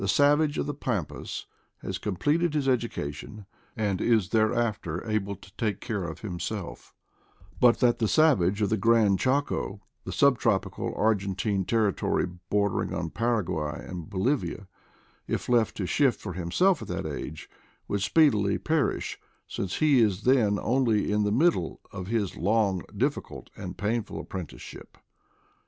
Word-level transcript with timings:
savage 0.07 0.57
of 0.57 0.65
the 0.65 0.73
Pampas 0.73 1.45
has. 1.83 1.99
completed 1.99 2.55
his 2.55 2.67
education, 2.67 3.45
and 3.77 4.01
is 4.01 4.29
thereafter 4.29 5.07
able 5.07 5.35
to 5.35 5.55
take 5.57 5.79
care 5.79 6.05
of 6.05 6.21
himself; 6.21 6.95
but 7.59 7.77
that 7.81 7.99
the 7.99 8.07
savage 8.07 8.63
of 8.63 8.69
the 8.71 8.77
Gran 8.77 9.15
Chaco— 9.15 9.79
the 10.03 10.11
sub 10.11 10.39
tropical 10.39 10.91
Argentine 10.97 11.65
territory 11.65 12.25
bordering 12.49 12.91
on 12.95 13.11
Paraguay 13.11 13.85
and 13.87 14.09
Bolivia— 14.09 14.67
if 15.27 15.47
left 15.47 15.77
to 15.77 15.85
shift 15.85 16.19
for 16.19 16.33
himself 16.33 16.81
at 16.81 16.87
that 16.87 17.05
age 17.05 17.47
would 17.87 18.01
speedily 18.01 18.57
per 18.57 18.89
ish, 18.93 19.19
since 19.45 19.75
he 19.77 19.99
is 20.01 20.23
then 20.23 20.57
only 20.63 21.11
in 21.11 21.21
the 21.25 21.31
middle 21.31 21.79
of 21.91 22.07
his 22.07 22.35
long, 22.35 22.81
difficult, 22.97 23.51
and 23.55 23.77
painful 23.77 24.19
apprenticeship. 24.19 24.97